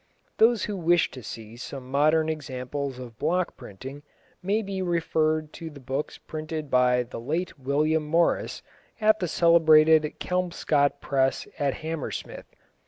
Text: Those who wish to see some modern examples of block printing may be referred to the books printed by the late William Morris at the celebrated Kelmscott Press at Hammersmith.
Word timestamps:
Those 0.39 0.63
who 0.63 0.75
wish 0.77 1.11
to 1.11 1.21
see 1.21 1.55
some 1.57 1.91
modern 1.91 2.27
examples 2.27 2.97
of 2.97 3.19
block 3.19 3.55
printing 3.55 4.01
may 4.41 4.63
be 4.63 4.81
referred 4.81 5.53
to 5.53 5.69
the 5.69 5.79
books 5.79 6.17
printed 6.17 6.71
by 6.71 7.03
the 7.03 7.19
late 7.19 7.59
William 7.59 8.07
Morris 8.07 8.63
at 8.99 9.19
the 9.19 9.27
celebrated 9.27 10.15
Kelmscott 10.19 11.01
Press 11.01 11.47
at 11.59 11.75
Hammersmith. 11.85 12.47